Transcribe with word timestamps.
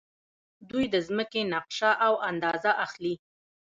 دوی 0.69 0.85
د 0.93 0.95
ځمکې 1.07 1.41
نقشه 1.53 1.91
او 2.05 2.13
اندازه 2.29 2.71
اخلي. 2.85 3.15